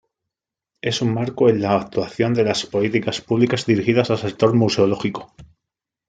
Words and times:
Es 0.81 1.03
un 1.03 1.13
marco 1.13 1.47
en 1.47 1.61
la 1.61 1.75
actuación 1.75 2.33
de 2.33 2.43
las 2.43 2.65
políticas 2.65 3.21
públicas 3.21 3.67
dirigidas 3.67 4.09
al 4.09 4.17
sector 4.17 4.55
museológico. 4.55 5.31